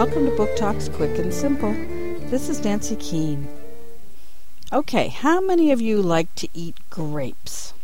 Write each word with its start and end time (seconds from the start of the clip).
Welcome 0.00 0.24
to 0.30 0.34
Book 0.34 0.56
Talks 0.56 0.88
Quick 0.88 1.18
and 1.18 1.30
Simple. 1.30 1.74
This 2.30 2.48
is 2.48 2.64
Nancy 2.64 2.96
Keane. 2.96 3.48
Okay, 4.72 5.08
how 5.08 5.42
many 5.42 5.70
of 5.72 5.82
you 5.82 6.00
like 6.00 6.34
to 6.36 6.48
eat 6.54 6.74
grapes? 6.88 7.74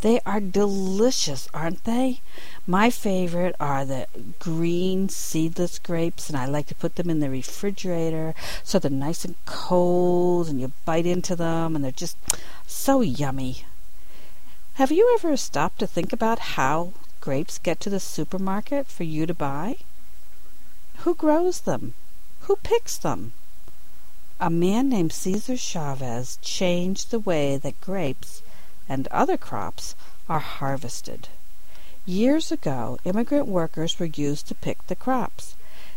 They 0.00 0.18
are 0.26 0.40
delicious, 0.40 1.46
aren't 1.54 1.84
they? 1.84 2.20
My 2.66 2.90
favorite 2.90 3.54
are 3.60 3.84
the 3.84 4.08
green 4.40 5.08
seedless 5.08 5.78
grapes, 5.78 6.28
and 6.28 6.36
I 6.36 6.46
like 6.46 6.66
to 6.66 6.74
put 6.74 6.96
them 6.96 7.08
in 7.08 7.20
the 7.20 7.30
refrigerator 7.30 8.34
so 8.64 8.80
they're 8.80 8.90
nice 8.90 9.24
and 9.24 9.36
cold 9.46 10.48
and 10.48 10.60
you 10.60 10.72
bite 10.84 11.06
into 11.06 11.36
them 11.36 11.76
and 11.76 11.84
they're 11.84 11.92
just 11.92 12.16
so 12.66 13.02
yummy. 13.02 13.64
Have 14.74 14.90
you 14.90 15.08
ever 15.16 15.36
stopped 15.36 15.78
to 15.78 15.86
think 15.86 16.12
about 16.12 16.40
how 16.58 16.92
grapes 17.20 17.56
get 17.56 17.78
to 17.82 17.88
the 17.88 18.00
supermarket 18.00 18.88
for 18.88 19.04
you 19.04 19.26
to 19.26 19.34
buy? 19.34 19.76
Who 21.04 21.14
grows 21.14 21.60
them? 21.60 21.94
Who 22.40 22.56
picks 22.56 22.98
them? 22.98 23.32
A 24.38 24.50
man 24.50 24.90
named 24.90 25.14
Cesar 25.14 25.56
Chavez 25.56 26.38
changed 26.42 27.10
the 27.10 27.18
way 27.18 27.56
that 27.56 27.80
grapes 27.80 28.42
and 28.86 29.08
other 29.08 29.38
crops 29.38 29.94
are 30.28 30.40
harvested. 30.40 31.28
Years 32.04 32.52
ago, 32.52 32.98
immigrant 33.04 33.46
workers 33.46 33.98
were 33.98 34.12
used 34.14 34.46
to 34.48 34.54
pick 34.54 34.86
the 34.88 34.94
crops. 34.94 35.54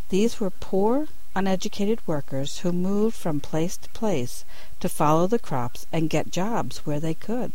These 0.08 0.40
were 0.40 0.48
poor, 0.48 1.08
uneducated 1.34 2.00
workers 2.06 2.60
who 2.60 2.72
moved 2.72 3.14
from 3.14 3.40
place 3.40 3.76
to 3.76 3.90
place 3.90 4.46
to 4.80 4.88
follow 4.88 5.26
the 5.26 5.38
crops 5.38 5.84
and 5.92 6.08
get 6.08 6.30
jobs 6.30 6.78
where 6.86 6.98
they 6.98 7.12
could. 7.12 7.52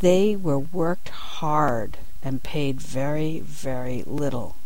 They 0.00 0.34
were 0.34 0.58
worked 0.58 1.10
hard 1.10 1.98
and 2.24 2.42
paid 2.42 2.80
very, 2.80 3.38
very 3.38 4.02
little. 4.04 4.56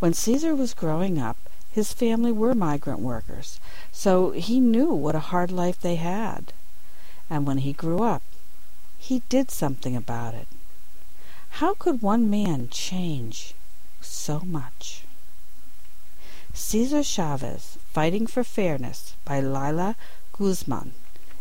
When 0.00 0.12
Cesar 0.12 0.54
was 0.54 0.74
growing 0.74 1.18
up, 1.18 1.36
his 1.70 1.92
family 1.92 2.32
were 2.32 2.54
migrant 2.54 3.00
workers, 3.00 3.58
so 3.92 4.30
he 4.30 4.60
knew 4.60 4.92
what 4.92 5.14
a 5.14 5.30
hard 5.30 5.50
life 5.50 5.80
they 5.80 5.96
had. 5.96 6.52
And 7.30 7.46
when 7.46 7.58
he 7.58 7.72
grew 7.72 8.02
up, 8.02 8.22
he 8.98 9.22
did 9.28 9.50
something 9.50 9.96
about 9.96 10.34
it. 10.34 10.48
How 11.58 11.74
could 11.74 12.02
one 12.02 12.28
man 12.28 12.68
change 12.68 13.54
so 14.00 14.40
much? 14.40 15.04
Cesar 16.52 17.02
Chavez, 17.02 17.78
Fighting 17.92 18.26
for 18.26 18.44
Fairness 18.44 19.14
by 19.24 19.40
Lila 19.40 19.96
Guzman, 20.32 20.94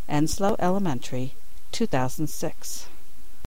Enslow 0.09 0.55
Elementary, 0.59 1.35
2006. 1.71 2.87